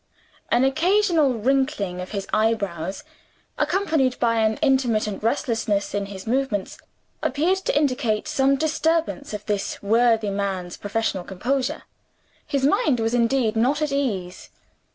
An 0.49 0.63
occasional 0.63 1.35
wrinkling 1.35 2.01
of 2.01 2.09
his 2.09 2.25
eyebrows, 2.33 3.03
accompanied 3.59 4.19
by 4.19 4.37
an 4.39 4.57
intermittent 4.63 5.21
restlessness 5.21 5.93
in 5.93 6.07
his 6.07 6.25
movements, 6.25 6.79
appeared 7.21 7.59
to 7.59 7.77
indicate 7.77 8.27
some 8.27 8.55
disturbance 8.55 9.31
of 9.31 9.45
this 9.45 9.79
worthy 9.83 10.31
man's 10.31 10.75
professional 10.75 11.23
composure. 11.23 11.83
His 12.47 12.65
mind 12.65 12.99
was 12.99 13.13
indeed 13.13 13.55
not 13.55 13.79
at 13.79 13.91
ease. 13.91 14.49